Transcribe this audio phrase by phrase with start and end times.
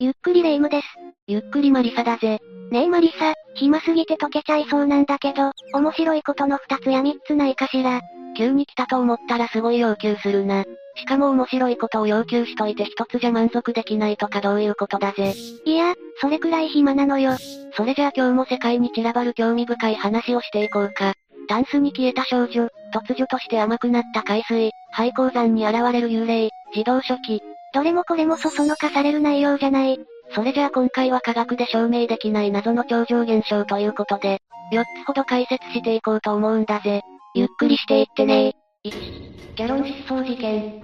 [0.00, 0.86] ゆっくりレ夢ムです。
[1.26, 2.38] ゆっくりマリサだぜ。
[2.70, 8.00] ねえマリサ、暇すぎて溶けちゃいそうなんだけど、面白いことの二つや三つないかしら。
[8.36, 10.62] 急に来たと思ったらすごい要求するな。
[10.94, 15.34] しかも面白いことを要求しといて一つじゃ満足できないとかどういうことだぜ。
[15.64, 17.32] いや、それくらい暇なのよ。
[17.72, 21.14] それじゃあ今日も世界に散らばる興味深い話をしていこうか。
[21.48, 27.42] タンスに消えた少女、突如として甘くなった海水、廃鉱山に現れる幽霊、自動書記。
[27.74, 29.98] どれもこれもそそのかされる内容じゃない。
[30.34, 34.40] それじゃあ今回は科学で証明できない謎の超常現象ということで、
[34.72, 37.02] 4つほど解説していこうと思うんだぜ。
[37.34, 40.82] ゆっくりしていってね1、キャロン失踪事件。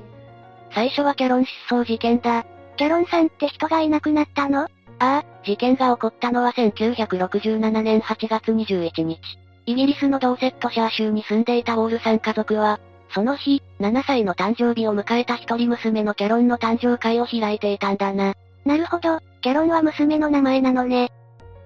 [0.74, 2.44] 最初はキャロン失踪事件だ。
[2.76, 4.62] キャロンさんって人がいなくなったの？
[4.62, 9.18] ああ、事件が起こったのは1967年8月21日。
[9.66, 12.80] イギリスのドーセットシャー州に住んでいたウォールさん家族は、
[13.14, 18.34] その日、7歳の誕生日を迎えた一人娘のキャロンの誕生会を開いていたんだな。
[18.64, 21.12] なるほど、キャロンは娘の名前なのね。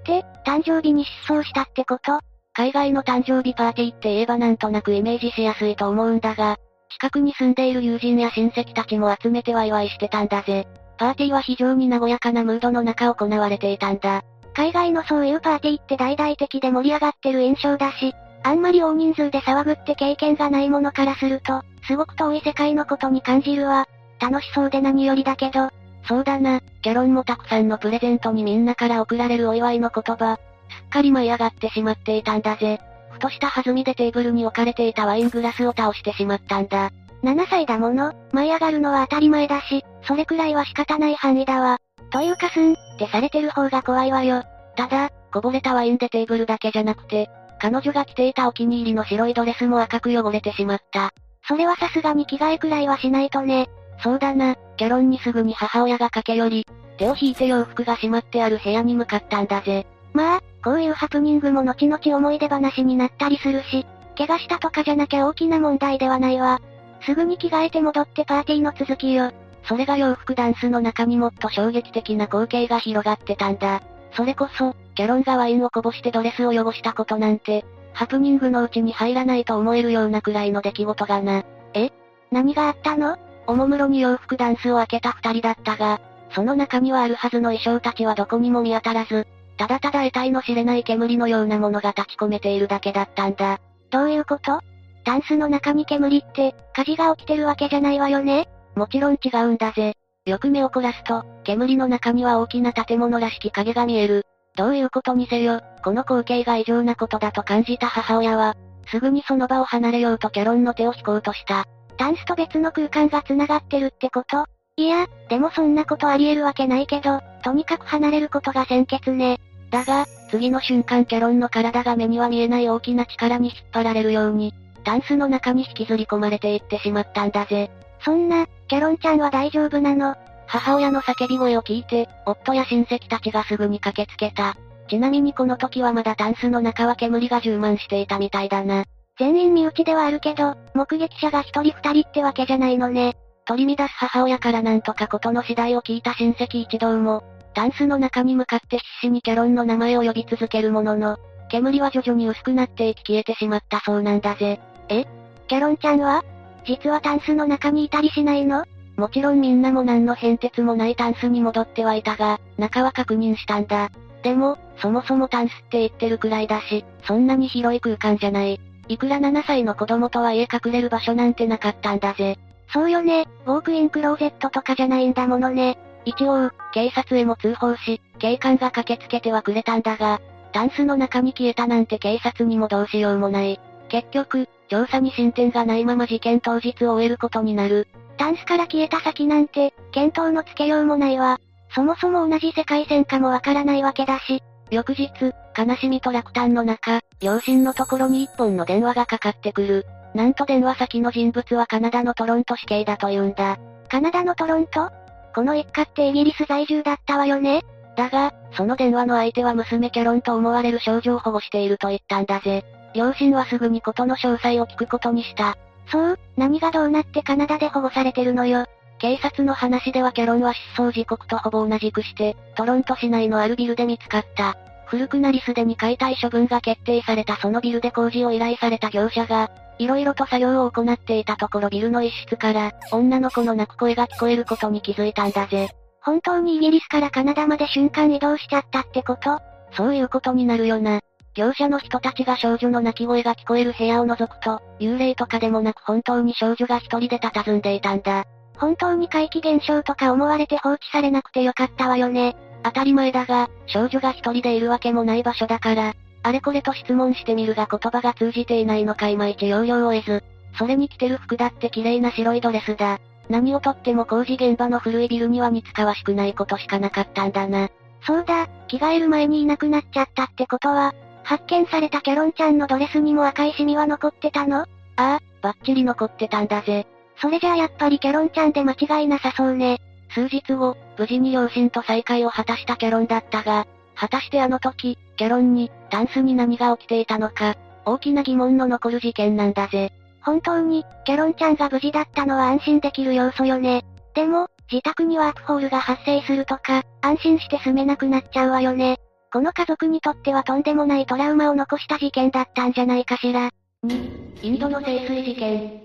[0.05, 2.21] で、誕生日に失踪したってこと？
[2.53, 6.59] 海外の誕生日パーティーって言えばなんとなくイメージしやすいと思うんだが、
[6.91, 10.67] 近くに住んでいる友人や親戚たちも集めてワイワイしてたんだぜ。
[10.99, 14.23] パーティーは非常に和やかなムードの中行われていたんだ。
[14.55, 18.13] 海外のそういうパーティーって大々的で盛り上がってる印象だし、
[18.49, 23.87] あんまり大人数で騒ぐって経験がないものからすると、すごく遠い世界のことに感じるわ。
[24.19, 25.69] 楽しそうで何よりだけど。
[26.07, 30.39] そうだな、キャロンもたくさんのプレゼントにみんなから送られるお祝いの言葉。
[30.71, 32.81] すっかり舞い上がってしまっていたんだぜ。
[33.11, 36.91] ふとした弾みでテーブルに置かれていたワイングラスを倒してしまったんだ。
[37.25, 41.81] 7歳だもの、舞い上がるのは当たり前だし、それくらいは仕方ない範囲だわ。
[42.09, 44.43] というかすん、ってされてる方が怖いわよ。
[44.75, 51.13] ただ、こぼれたワインでテーブルだけじゃなくて、彼女が着ていたお気に入りの白いドレスも赤く汚れてしまった。
[51.47, 53.69] それはさすがに着替えくらいはしないとね。
[54.03, 56.67] そうだな、キャロンにすぐに母親が駆け寄り、
[56.99, 59.87] 手を引いて洋服がしまってある部屋に向かったんだぜ。
[60.13, 63.87] まあ、こういうハプニングも後々思い出話になったりするし、
[64.17, 66.61] 怪我したとかじゃなきゃ大きな問題ではないわ。
[67.03, 69.33] すぐに着替えて戻ってパーティーの続きよ。
[69.65, 73.83] それが洋服ダンスの中にもっと衝撃的な光景が広がってたんだ。
[74.13, 81.45] それこそ、キャロンがワインをこぼしてドレスを汚したことなんて、ハプニングのうちに入らないと思えるようなくらいの出来事がな。
[81.73, 81.91] え？
[82.33, 83.17] 何があったの？
[83.47, 86.01] おもむろに洋服ダンスを開けた二人だったが、
[86.35, 93.61] その中にはあるはずの衣装たちはどこにも見当たらず、ただただ得体の知れない煙のようなものが立ち込めているだけだったんだ。
[93.93, 94.59] どういうこと？
[95.05, 98.49] ダンスの中に煙って、火事が起きてるわけじゃないわよね？
[98.75, 99.93] もちろん違うんだぜ。
[100.27, 104.25] よく目を凝らすと、煙の中には大きな建物らしき影が見える。
[104.59, 108.57] どういうことにせよ、この光景が異常なことだと感じた母親は、
[108.91, 111.65] すぐにその場を離れようとキャロンの手を引こうとした。
[111.97, 114.47] ダンスと別の空間が繋がってるってこと？
[114.77, 119.39] いや、でもそんなことあり得るわけないけど、とにかく離れることが先決ね。
[119.71, 127.71] だが、次の瞬間キャロンの体が目には見えない大きな力に引っ張られるように、ダンスの中に引きずり込まれていってしまったんだぜ。
[128.05, 130.17] そんな、キャロンちゃんは大丈夫なの？
[130.49, 134.57] 母親の叫び声を聞いて、夫や親戚たちがすぐに駆けつけた。
[134.89, 138.85] ちなみにこの時はまだタンスの中は煙が充満していたみたいだな。
[139.19, 143.17] 全員身内ではあるけど、目撃者が一人二人ってわけじゃないのね。
[143.45, 151.19] 取り乱す母親からなんとかことの次第を聞いた親戚一同も、タンスの中に向かって必死にキャロンの名前を呼び続けるものの、
[151.51, 154.61] 煙は徐々に薄くなっていき消えてしまったそうなんだぜ。
[154.89, 155.05] え？
[155.49, 156.23] キャロンちゃんは？
[156.67, 158.65] 実はタンスの中にいたりしないの？
[158.99, 163.91] もちろんみんなも何の変哲もないタンスに戻ってはいたが、中は確認したんだ。
[164.25, 168.61] でも、そもそもタンスって言ってるくらいだし、そんなに広い空間じゃない。
[168.89, 172.39] いくら7歳の子供とはいえ隠れる場所なんてなかったんだぜ。
[172.73, 175.79] そうよね、ウォークインクローゼットとかじゃないんだものね。
[176.05, 180.21] 一応、警察へも通報し、警官が駆けつけてはくれたんだが、
[180.53, 183.61] タンスの中に消えたなんて警察にもどうしようもない。
[183.89, 187.87] 結局、調査に進展がないまま事件当日を終えることになる。
[188.19, 191.39] タンスから消えた先なんて、見当のつけようもないわ。
[191.75, 194.43] そもそも同じ世界線かもわからないわけだし。
[194.71, 195.09] 翌日、
[195.57, 199.87] 悲しみと落胆の中、両親のところに一本の電話がかかってくる。
[200.15, 203.59] なんと電話先の人物はカナダのトロント市警だというんだ。
[203.89, 204.91] カナダのトロント？
[205.35, 207.63] この一家ってイギリス在住だったわよね？
[207.97, 212.65] だが、その電話の相手は娘キャロンと思われる少女を保護していると言ったんだぜ。
[212.95, 215.57] 両親はすぐにことの詳細を聞くことにした。
[215.91, 218.67] そう、何がどうなってカナダで保護されてるのよ。
[218.99, 224.57] 警察の話ではキャロンは失踪時刻とほぼ同じくして、トロント市内のあるビルで見つかった。
[224.87, 235.69] 古くなりすでに解体処分が決定されたそのビルで工事を依頼された業者が、色々と作業を行っていたところビルの一室から、女の子の泣く声が聞こえることに気づいたんだぜ。
[236.01, 239.41] 本当にイギリスからカナダまで瞬間移動しちゃったってこと？
[239.73, 241.01] そういうことになるよな。
[241.39, 248.25] 業者の人たちが少女の泣き声が聞こえる部屋を覗くと、幽霊とかでもなく本当に少女が一人で佇んでいたんだ。
[248.57, 252.37] 本当に怪奇現象とか思われて放置されなくてよかったわよね。
[252.65, 255.95] 当たり前だが、少女が一人でいるわけもない場所だから、
[256.25, 260.25] あれこれと質問してみるが言葉が通じていないのかいまいち要領を得ず、
[260.59, 262.99] それに着てる服だって綺麗な白いドレスだ。
[263.29, 267.69] 何をとっても工事現場の古いビルには似つかわしくないことしかなかったんだな。
[268.05, 270.95] そうだ、着替える前にいなくなっちゃったってことは、
[271.29, 274.61] 発見されたキャロンちゃんのドレスにも赤いシミは残ってたの？
[274.61, 274.67] あ
[274.97, 276.87] あ、バッチリ残ってたんだぜ。
[277.21, 279.79] それじゃあやっぱりキャロンちゃんで間違いなさそうね。
[280.15, 289.93] 数日後、無事に両親と再会を果たしたキャロンだったが、果たしてあの時、キャロンに、タンスに何が起きていたのか、大きな疑問の残る事件なんだぜ。
[290.23, 293.85] 本当に、キャロンちゃんが無事だったのは安心できる要素よね。
[294.15, 298.99] でも、自宅にワークホールが発生するとか、安心して住めなくなっちゃうわよね。
[299.31, 303.51] この家族にとってはとんでもないトラウマを残した事件だったんじゃないかしら。
[303.85, 305.83] 2、インドの清水事件。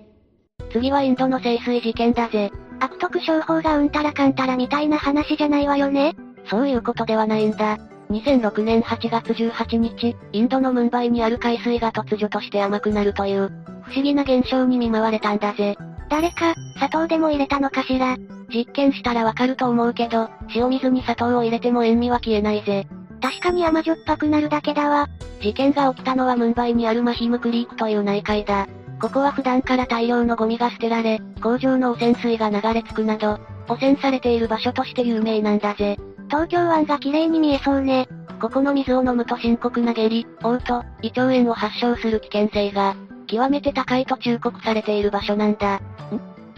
[0.72, 2.51] 次はインドの清水事件だぜ。
[2.80, 6.16] 悪徳商法がうんたらかんたらみたいな話じゃないわよね。
[6.50, 7.78] そういうことではないんだ。
[8.10, 13.51] 2006年8月18日、インドのムンバイにある海水が突如として甘くなるという、
[13.84, 15.75] 不思議な現象に見舞われたんだぜ。
[16.10, 18.16] 誰か、砂糖でも入れたのかしら。
[18.54, 22.88] 実験したらわかると思うけど、塩水に砂糖を入れても塩味は消えないぜ。
[23.24, 25.08] 確かに甘じょっぱくなるだけだわ。
[25.40, 28.68] 事件が起きたのはムンバイにあるマヒムクリークという内海だ。
[29.00, 33.40] ここは普段から大量のゴミが捨てられ、工場の汚染水が流れ着くなど、
[33.70, 35.98] 汚染されている場所として有名なんだぜ。
[36.28, 38.10] 東京湾が綺麗に見えそうね。
[38.42, 42.98] ここの水を飲むと深刻な下痢、嘔吐、胃腸炎を発症する危険性が、
[43.28, 45.75] 極めて高いと忠告されている場所なんだ。
[45.78, 45.81] ん？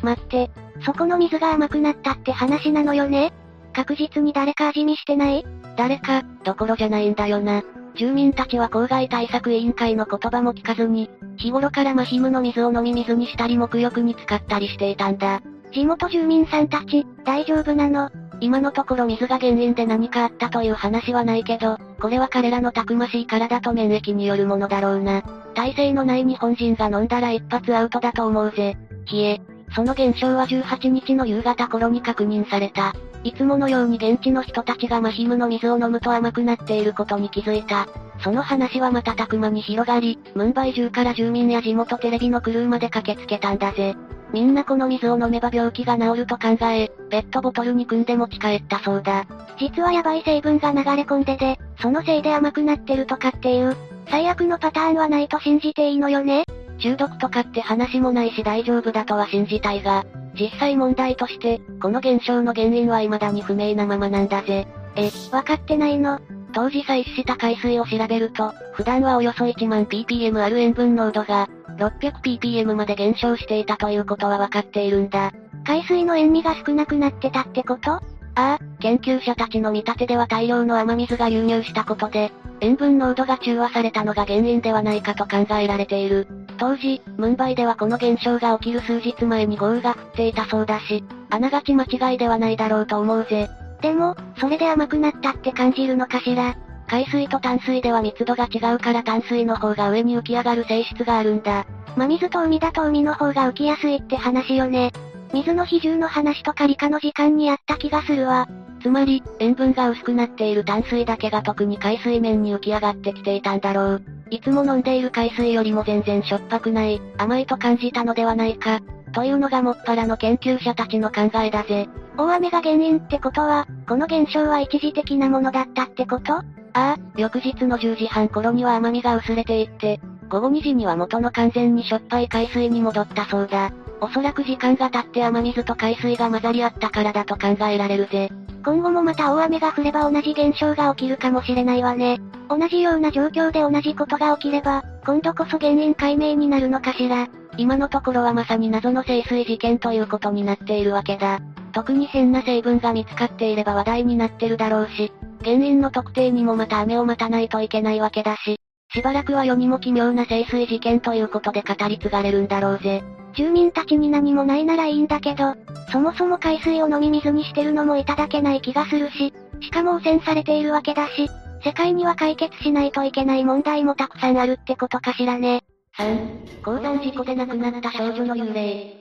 [0.01, 0.49] 待って、
[0.83, 3.33] そこの水が甘くなったって話なのよね
[3.71, 5.45] 確実に誰か味見してない？
[5.75, 7.63] 誰か、どころじゃないんだよな。
[7.95, 15.41] 住民たちは公害対策委員会の言葉も聞かずに、日頃からマヒムの水を飲み水にしたり沐浴に使ったりしていたんだ。
[15.73, 18.09] 地元住民さんたち、大丈夫なの？
[18.41, 25.23] 今のところ水が原因で何かあったという話はないけど、これは彼らのたくましい体と免疫によるものだろうな。
[25.53, 28.77] 耐性のない日本人が飲んだら一発アウトだと思うぜ。
[29.09, 29.41] 冷え。
[29.75, 32.93] その現象は18日の夕方頃に確認された。
[33.23, 37.87] いつものように現地の人たちがマヒムの水を飲むと甘くなっていることに気づいた。
[38.23, 43.95] その話は瞬く間に広がり、ムンバイ中から住民や地元テレビのクルーまで駆けつけたんだぜ。
[44.31, 49.25] みんなこの水を飲めば病気が治ると考え、ペットボトルに組んで持ち帰ったそうだ。
[49.59, 53.75] 実はヤバい成分が流れ込んでて、そのせいで甘くなってるとかっていう、
[54.09, 56.45] 最悪のパターンはないと信じていいのよね？
[56.79, 60.05] 中毒とかって話もないし大丈夫だとは信じたいが、
[60.39, 64.67] 実際問題として、この現象の原因は未だに不明なままなんだぜ。
[64.95, 66.19] え、わかってないの？
[66.53, 75.33] 当時採取した海水を調べると、普段はおよそ1万 ppm ある塩分濃度が、600ppm まで減少していたということはわかっているんだ。
[75.65, 77.91] 海水の塩味が少なくなってたってこと？
[77.91, 78.01] あ
[78.35, 86.27] あ、研究者たちの見立てでは大量の雨水が流入したことで、塩分濃度が中和されたのが原因ではないかと考えられている。
[86.57, 93.49] 当時、ムンバイではこの現象が起きる数日前に豪雨が降っていたそうだし、あながち間違いではないだろうと思うぜ。
[93.81, 96.55] でも、それで甘くなったって感じるのかしら。
[96.87, 101.65] 海水と淡水では密度が違うから淡水の方が上に浮き上がる性質があるんだ。
[101.95, 104.91] 真水と海だと海の方が浮きやすいって話よね。
[105.35, 108.47] 水の比重の話とか理科の時間にあった気がするわ。
[108.81, 114.03] つまり、塩分が薄くなっている淡水だけが特に海水面に浮き上がってきていたんだろう。
[114.29, 118.79] いつも飲んでいる海水よりも全然しょっぱくない、甘いと感じたのではないか。
[119.11, 121.89] というのがもっぱらの研究者たちの考えだぜ。
[122.17, 126.35] 大雨が原因ってことは、この現象は一時的なものだったってこと？
[126.35, 129.99] ああ、翌日の10時半頃には甘みが薄れていって、
[130.29, 133.71] 午後2時には元の完全にしょっぱい海水に戻ったそうだ。
[134.01, 138.29] おそらく時間が経って雨水と海水が混ざり合ったからだと考えられるぜ。
[138.63, 142.19] 今後もまた大雨が降れば同じ現象が起きるかもしれないわね。
[142.49, 147.27] 同じような状況で同じことが起きれば、今度こそ原因解明になるのかしら。
[147.57, 151.39] 今のところはまさに謎の清水事件ということになっているわけだ。
[151.71, 155.11] 特に変な成分が見つかっていれば話題になってるだろうし、
[155.41, 158.57] 原因の特定にもまた雨を待たないといけないわけだし、
[158.93, 163.03] しばらくは世にも奇妙な清水事件ということで語り継がれるんだろうぜ。
[163.35, 165.55] 住民たちに何もないならいいんだけど、
[165.91, 171.29] そもそも海水を飲み水にしてるのもいただけない気がするし、しかも汚染されているわけだし、
[171.63, 175.63] 世界には解決しないといけない問題もたくさんあるってことかしらね。
[175.97, 178.97] 3、鉱山事故で亡くなった少女の幽霊。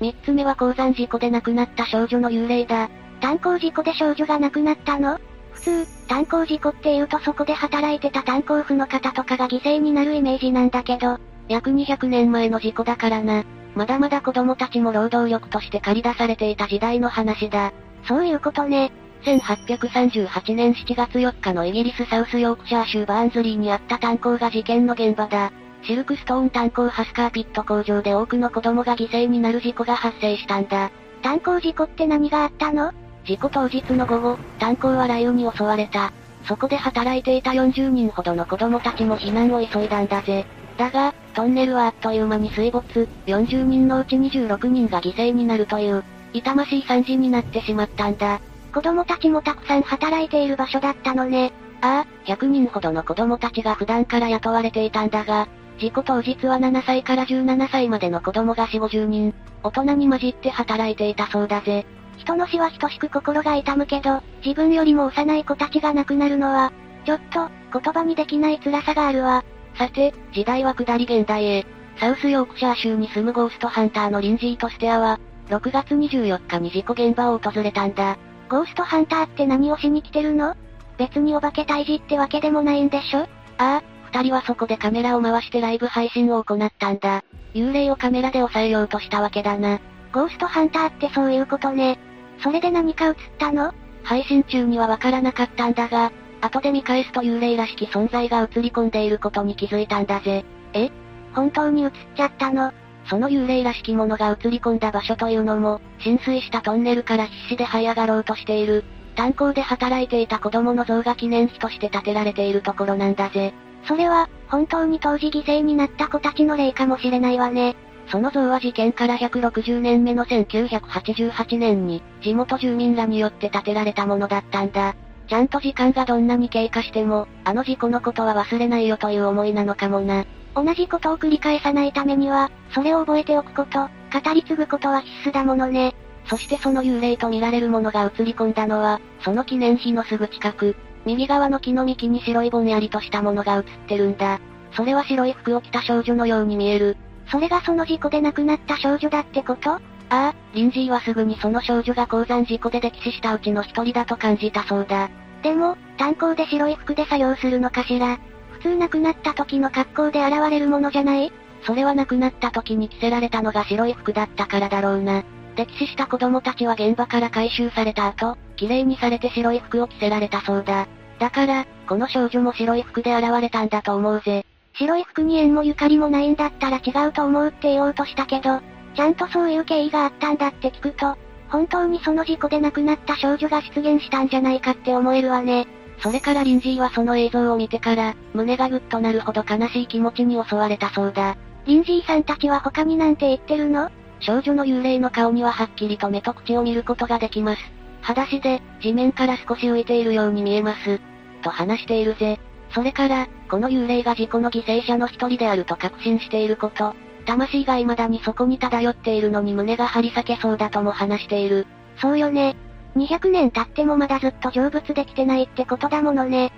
[0.00, 2.90] 三つ目は鉱山事故で亡くなった少女の幽霊だ。
[3.20, 5.18] 炭鉱事故で少女が亡くなったの？
[5.52, 11.18] 普通、炭鉱事故って言うとそこで働いてた炭鉱夫の方とかが犠牲になるイメージなんだけど、
[11.48, 13.44] 約200年前の事故だからな。
[13.74, 17.72] まだまだ子供たちも労働力として借り出されていた時代の話だ。
[18.08, 18.90] そういうことね。
[19.22, 25.52] 1838年7月4日のイギリスサウスヨークシャー州バーンズリーにあった炭鉱が事件の現場だ。
[25.82, 30.90] シルクストーン炭鉱ハスカーピット工場で多くの子供が犠牲になる事故が発生したんだ。
[31.22, 32.92] 炭鉱事故って何があったの？
[33.24, 36.12] 事故当日の午後、炭鉱は雷雨に襲われた。
[36.44, 40.46] そこで働いていた40人ほどの子供たちも避難を急いだんだぜ。
[40.76, 48.40] だが、トンネルはあっという間に水没、40人のうち26人が犠牲になるという、痛ましい惨事になってしまったんだ。
[48.72, 51.52] 子供たちもたくさん働いている場所だったのね。
[51.80, 61.86] ああ、100人ほどの子供たちが普段から雇われていたんだが、事故当日は7歳から17歳までの子供が4、50人、大人に混じって働いていたそうだぜ。
[62.18, 66.72] 人の死は等しく心が痛むけど、自分よりも幼い子たちが亡くなるのは、
[67.04, 69.44] ちょっと、言葉にできない辛さがあるわ。
[69.78, 71.66] さて、時代は下り現代へ。
[71.98, 75.18] サウスヨークシャー州に住むゴーストハンターのリンジーとしては、
[75.48, 78.18] 6月24日に事故現場を訪れたんだ。
[78.48, 80.54] ゴーストハンターって何をしに来てるの？
[80.98, 83.20] 別にお化け退治ってわけでもないんでしょ？
[83.20, 83.26] あ
[83.58, 87.22] あ、二人はそこでカメラを回してライブ配信を行ったんだ。
[87.54, 89.80] 幽霊をカメラで抑えようとしたわけだな。
[90.12, 91.98] ゴーストハンターってそういうことね。
[92.42, 93.72] それで何か映ったの？
[94.02, 100.44] 配信中にはわからなかったんだが、後で見返すと幽霊らしき存在が映り込んでいることに気づいたんだぜ。
[100.72, 100.90] え？
[101.34, 102.72] 本当に映っちゃったの？
[103.08, 113.54] その幽霊らしきものが映り込んだ場所というのも、浸水したトンネルから必死で這い上がろうとしている、炭鉱で働いていた子供の像が記念碑として建てられているところなんだぜ。
[113.84, 117.76] それは、本当に当時犠牲になった子たちの霊かもしれないわね。
[118.08, 124.96] その像は事件から160年目の1988年に、地元住民らによって建てられたものだったんだ。
[125.28, 130.24] ちゃんと時間がどんなに経過しても、あの事故のことは忘れないよという思いなのかもな。
[130.54, 135.94] 同じことを繰り返さないためには、それを覚えておくこと、語り継ぐことは必須だものね。
[136.28, 144.40] そしてその幽霊と見られるものが映り込んだのは、その記念碑のすぐ近く、右側の木の幹に白いぼんやりとしたものが映ってるんだ。
[144.72, 146.96] それは白い服を着た少女のように見える。
[147.30, 149.78] それがその事故で亡くなった少女だってこと？
[150.08, 155.10] ああ、リンジーはすぐにその少女が鉱山事故で溺死したうちの一人だと感じたそうだ。
[155.42, 158.18] でも、炭鉱で白い服で作業するのかしら。
[158.52, 161.32] 普通亡くなった時の格好で現れるものじゃない？
[161.62, 165.24] それは亡くなった時に着せられたのが白い服だったからだろうな。
[165.56, 170.86] 溺死した子供たちは現場から回収された後、綺麗にされて白い服を着せられたそうだ。
[171.18, 174.44] だから、この少女も白い服で現れたんだと思うぜ。
[174.74, 178.60] 白い服に縁もゆかりもないんだったら違うと思うって言おうとしたけど、
[178.96, 181.16] ちゃんとそういう経緯があったんだって聞くと、
[181.48, 185.68] 本当にその事故で亡くなった少女が出現したんじゃないかって思えるわね。
[186.00, 191.36] それからリンジーはその映像を見てから、胸がぐっとなるほど悲しい気持ちに襲われたそうだ。
[191.66, 193.90] リンジーさんたちは他になんて言ってるの？
[194.20, 197.62] 少女の幽霊の顔にははっきりと目と口を見ることができます。
[198.00, 201.00] 裸足で、地面から少し浮いているように見えます。
[201.42, 202.40] と話しているぜ。
[202.72, 206.94] それから、この幽霊が事故の犠牲者の一人であると確信していること。
[207.26, 211.66] 魂が未だにそこに漂っているのに胸が張り裂けそうだとも話している。
[212.00, 212.56] そうよね。
[212.96, 216.52] 200年経ってもまだずっと成仏できてないってことだものね。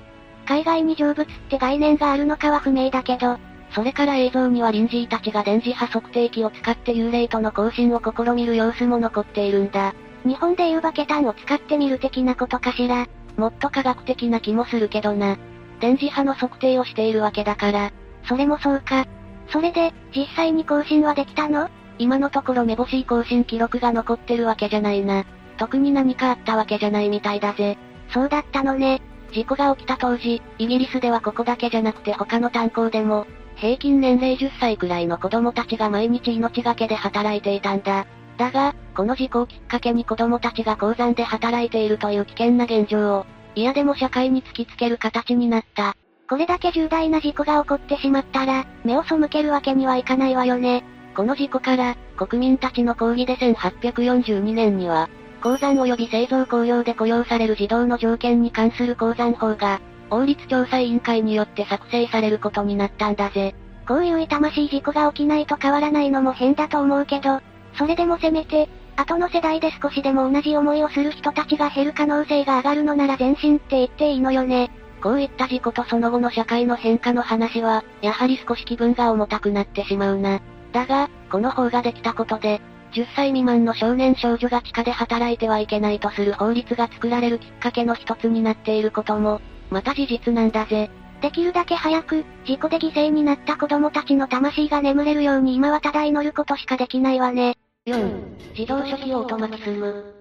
[0.47, 3.39] 海外に成仏って概念があるのかは不明だけど、
[3.73, 9.95] それから映像には臨時たちが電磁波測定器を使って幽霊との交信を試みる様子も残っているんだ。
[10.25, 13.07] 日本でいうバケタンを使ってみる的なことかしら。
[13.37, 15.37] もっと科学的な気もするけどな。
[15.81, 17.93] 電磁波の測定をしているわけだから。
[18.25, 19.07] それもそうか。
[19.51, 21.69] それで、実際に更新はできたの？
[21.99, 25.25] 今のところめぼしい更新記録が残ってるわけじゃないな。
[25.57, 27.77] 特に何かあったわけじゃないみたいだぜ。
[28.13, 29.03] そうだったのね。
[29.33, 33.27] 事故が起きた当時、イギリスではここだけじゃなくて他の炭鉱でも、
[33.57, 38.07] 平均年齢10歳くらいの子供たちが毎日命がけで働いていたんだ。
[38.37, 43.27] だが、この事故をきっかけに子供たちが鉱山で働いているという危険な現状を、
[43.57, 45.97] 嫌でも社会に突きつける形になった。
[46.29, 50.85] これだけ重大な事故が起こってしまったら、目を背けるわけにはいかないわよね。
[51.17, 55.09] この事故から、国民たちの抗議で1842年には、
[55.43, 59.81] 鉱山及び製造工業で雇用される児童の条件に関する鉱山法が、
[60.11, 63.55] 法律調査委員会によって作成されることになったんだぜ。
[63.87, 67.41] こういう痛ましい事故が起きないと変わらないのも変だと思うけど、
[67.79, 74.71] それでもせめて、後の世代で少しでも同じ思いをする人たちが減る可能性が上がるのなら前進って言っていいのよね。
[75.03, 80.41] こういった事故とその後の社会の変化の話は、やはり少し気分が重たくなってしまうな。
[80.73, 82.61] だが、この法ができたことで、
[82.93, 89.41] 10歳未満の少年少女が地下で働いてはいけないとする法律が作られるきっかけの一つになっていることも、
[89.71, 90.91] また事実なんだぜ。
[91.21, 97.57] できるだけ早く、事故で犠牲になった子供たちの魂が眠れるように今はただ祈ることしかできないわね。
[97.87, 100.15] 4、自動初期オートマキスム。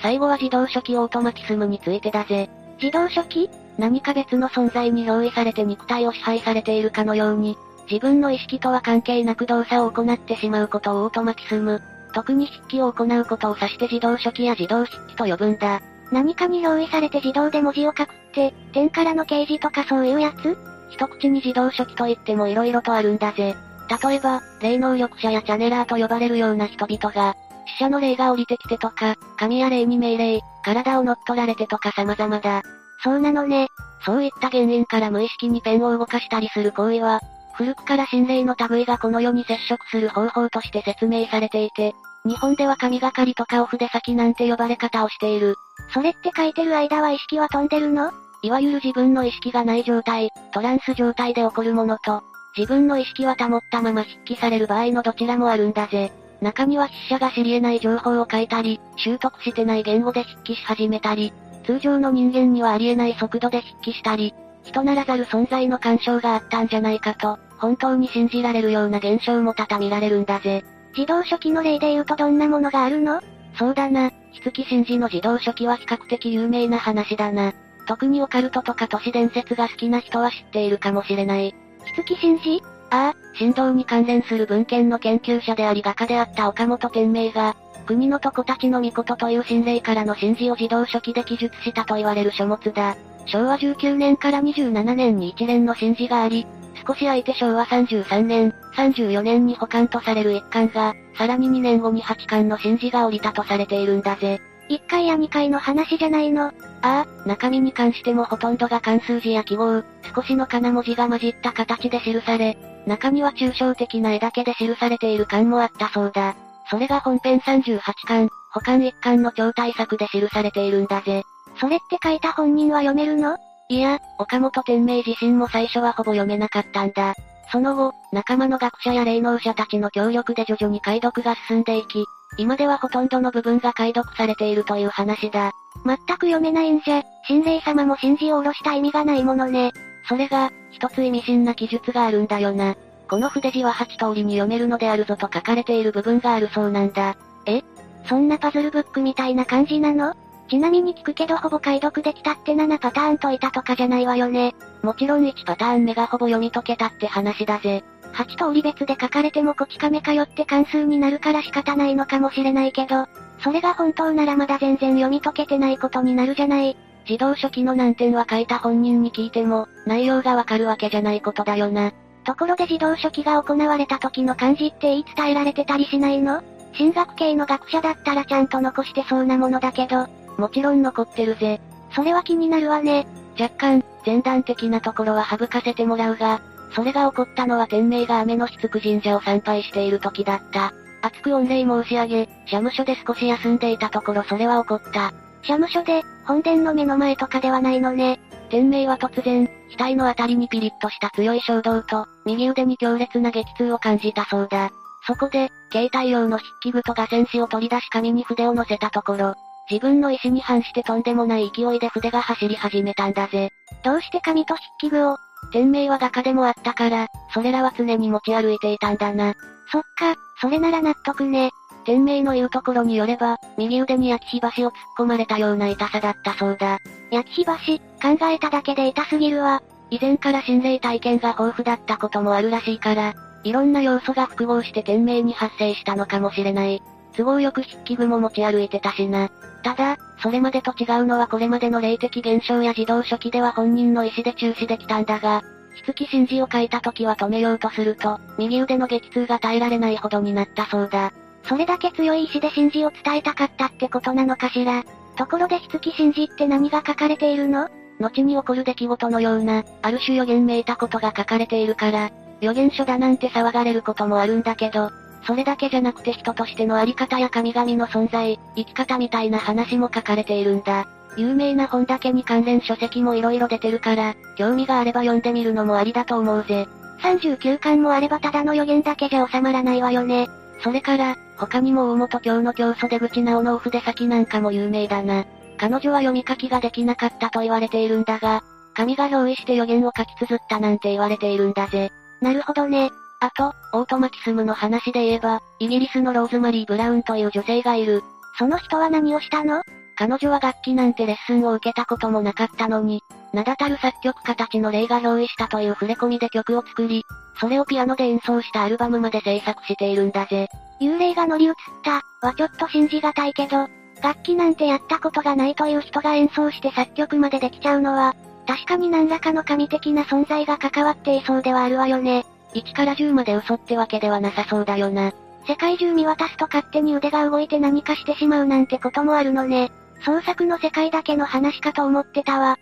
[0.00, 2.48] 最後は自動初期オートマキスムについてだぜ。
[2.80, 7.56] 自動初期何か別の存在に憑依されて肉体を支配されているかのように、
[7.90, 11.80] 自分の意識とは関係なく動作を行ってしまうことをオートマキスム。
[12.12, 15.80] 特に筆記を行うことを指して自動書記や自動筆記と呼ぶんだ。
[16.12, 20.56] 何かに憑依されて自動で文字を書くって、点からの掲示とかそういうやつ？
[20.90, 23.54] 一口に自動書記と言っても色々とあるんだぜ。
[24.02, 27.36] 例えば、霊能力者やチャネラーと呼ばれるような人々が、
[27.78, 32.62] 死者の霊が降りてきてとか、神や霊に命令、体を乗っ取られてとか様々だ。
[33.02, 33.68] そうなのね。
[34.04, 37.20] そういった原因から無意識にペンを動かしたりする行為は、
[37.54, 45.56] 古くから心霊の類がこの世に接触する方法として説明されていて、日本では神がかりとかお筆先なんて呼ばれ方をしている。
[45.92, 48.12] それって書いてる間は意識は飛んでるの？
[48.42, 52.22] いわゆる自分の意識がない状態、トランス状態で起こるものと、
[52.56, 56.12] 自分の意識は保ったまま筆記される場合のどちらもあるんだぜ。
[56.40, 61.34] 中には筆者が知り得ない情報を書いたり、習得してない言語で筆記し始めたり、
[61.70, 64.34] 通常の人間にはありえない速度で筆記したり、
[64.64, 70.64] 人ならざる存在の干渉があったんじゃないかと、本当に信じられるような現象も多々見られるんだぜ。
[70.96, 73.20] 自動書記の例で言うとどんなものがあるの？
[73.56, 77.52] そうだな、木月真治の自動書記は比較的有名な話だな。
[77.86, 81.54] 特にオカルトとか都市伝説が好きな人は知っているかもしれない。
[81.94, 82.60] 木月真治
[82.90, 87.54] ああ、振動に関連する文献の研究者であり画家であった岡本天明が、
[87.86, 92.96] 国のとこたちの御事という心霊からの神事を自動書記で記述したと言われる書物だ。
[93.26, 96.46] 昭和19年から27年に一連の神事があり、
[96.86, 104.40] 少し空いて昭和33年、34年に保管とされる一巻が、さらに2年後に8巻の神事が降りたとされているんだぜ。
[104.70, 106.46] 1回や2回の話じゃないの。
[106.46, 109.82] ああ、中身に関してもほとんどが関数字や記号、
[110.14, 116.36] 少しの金文字が混じった形で記され、中には抽象的な絵だけで記されている巻もあったそうだ。
[116.70, 121.24] それが本編38巻、保管1巻の超大作で記されているんだぜ。
[121.60, 123.36] それって書いた本人は読めるの？
[123.68, 127.14] いや、岡本天明自身も最初はほぼ読めなかったんだ。
[127.52, 132.04] その後、仲間の学者や霊能者たちの協力で徐々に解読が進んでいき、
[132.38, 135.50] 今ではほとんどの部分が解読されているという話だ。
[135.84, 139.72] 全く読めないんじゃ、神霊様も信じを下ろした意味がないものね。
[140.08, 142.76] それが、一つ意味深な記述があるんだよな。
[143.10, 147.16] この筆字は8通りに読めるのであるぞと書かれている部分があるそうなんだ。
[147.44, 147.64] え？
[148.06, 150.14] そんなパズルブックみたいな感じなの？
[150.48, 154.54] ちなみに聞くけどほぼ解読できたって7パターン解いたとかじゃないわよね。
[154.82, 157.82] もちろん1パターン目がほぼ読み解けたって話だぜ。
[158.12, 163.06] 8通り別で書かれてもこち亀かよって関数になるから仕方ないのかもしれないけど、
[163.42, 166.76] それが本当ならまだ全然読み解けてないことになるじゃない。
[167.08, 171.92] 自動書記の難点は書いた本人に聞いても、内容がわかるわけじゃないことだよな。
[172.30, 176.44] ところで自動書記が行われた時の漢字って言い伝えられてたりしないの？
[176.74, 180.06] 進学系の学者だったらちゃんと残してそうなものだけど、
[180.38, 181.60] もちろん残ってるぜ。
[181.92, 183.08] それは気になるわね。
[183.36, 186.40] 若干、前段的なところは省かせてもらうが、
[186.72, 190.72] それが起こったのは天命が雨のしつく神社を参拝している時だった。
[191.02, 195.10] 熱く御礼申し上げ、社務所で少し休んでいたところそれは起こった。
[195.42, 198.20] 社務所で、本殿の目の前とかではないのね。
[198.50, 204.70] 天命は突然、額のあたりにピリッとした強い衝動と、右腕に強烈な激痛を感じたそうだ。
[205.06, 209.34] そこで、携帯用の筆記具と画線紙を取り出し紙に筆を乗せたところ、
[209.70, 213.50] 自分の意思に反してとんでもない勢いで筆が走り始めたんだぜ。
[213.84, 215.16] どうして紙と筆記具を
[215.52, 219.34] 天命は画家でもあったから、それらは常に持ち歩いていたんだな。
[219.70, 221.50] そっか、それなら納得ね。
[221.84, 226.78] 天命の言うところによれば、右腕に焼き火箸を突っ込まれたような痛さだったそうだ。
[227.10, 229.62] 焼き火箸、考えただけで痛すぎるわ。
[229.90, 236.82] 以前から心霊体験が豊富だったこともあるらしいから、いろんな要素が複合して天命に発生したのかもしれない。
[237.16, 239.30] 都合よく筆記具も持ち歩いてたしな。
[239.62, 245.42] ただ、それまでと違うのはこれまでの霊的現象や自動書記では本人の意思で中止できたんだが、
[245.80, 251.12] 筆記神事を書いた時は止めようとすると、右腕の激痛が耐えられないほどになったそうだ。
[251.44, 254.84] それだけ強い意志で神事を伝えたかったってことなのかしら。
[255.20, 257.68] ところで筆記神事って何が書かれているの？
[258.00, 264.90] 後に起こる出来事のような、ある種予言めいたことが書かれているから、予言書だなんて騒がれることもあるんだけど、
[265.26, 270.86] それだけじゃなくて人としてのあり方や神々の存在、生き方みたいな話も書かれているんだ。
[271.18, 276.66] 有名な本だけに関連書籍も色々出てるから、興味があれば読んでみるのもありだと思うぜ。
[277.02, 280.30] 39巻もあればただの予言だけじゃ収まらないわよね。
[280.62, 285.24] それから、他にも大元教の教祖出口直のオフで先なんかも有名だな。
[285.56, 288.42] 彼女は読み書きができなかったと言われているんだが、
[288.74, 291.90] 神が憑依して予言を書き綴ったなんて言われているんだぜ。
[292.20, 292.90] なるほどね。
[293.20, 298.02] あと、オートマキスムの話で言えば、イギリスのローズマリー・ブラウンという女性がいる。
[298.38, 299.62] その人は何をしたの？
[299.96, 307.04] 彼女は楽器なんてレッスンを受けたこともなかったのに、名だたる作曲家たちの霊が憑依したという触れ込みで曲を作り、
[307.38, 310.48] それをピアノで演奏したアルバムまで制作しているんだぜ。
[310.80, 313.68] 幽霊が乗り移った、はちょっと信じがたいけど、
[314.02, 318.14] 楽器なんてやったことがないという人が演奏して作曲までできちゃうのは、
[318.46, 322.24] 確かに何らかの神的な存在が関わっていそうではあるわよね。
[322.54, 325.12] 1から10まで嘘ってわけではなさそうだよな。
[325.46, 329.70] 世界中見渡すと勝手に腕が動いて何かしてしまうなんてこともあるのね。
[330.04, 332.58] 創作の世界だけの話かと思ってたわ。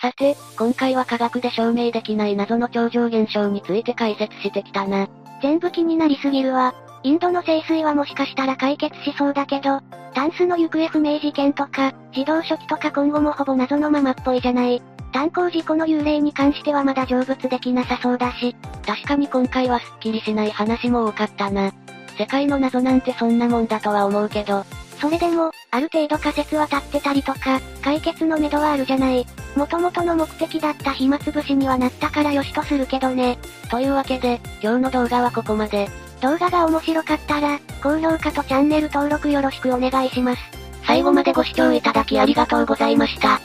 [0.00, 5.08] さて、今回は科学で証明できない謎の超常現象について解説してきたな。
[5.42, 6.74] 全部気になりすぎるわ。
[7.02, 9.80] インドの清水はもしかしたら解決しそうだけど、
[10.14, 14.82] タンスの行方不明事件とか、自動書記とか今後もほぼ謎のままっぽいじゃない。
[15.12, 21.72] 炭鉱事故の幽霊に関してはまだ成仏できなさそうだし、確かに今回はすっきりしない話も多かったな。
[22.18, 24.64] 世界の謎なんてそんなもんだとは思うけど、
[25.00, 29.26] それでも、ある程度仮説は立ってたりとか、解決のめどはあるじゃない。
[29.54, 33.38] 元々の目的だった暇つぶしにはなったからよしとするけどね。
[33.70, 35.88] というわけで、今日の動画はここまで。
[36.20, 40.42] 動画が面白かったら、高評価とチャンネル登録よろしくお願いします。
[40.86, 43.40] 最後までご視聴いただきありがとうございました。